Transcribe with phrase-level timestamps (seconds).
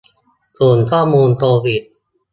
[0.57, 1.83] ศูนย์ข้อมูลโควิด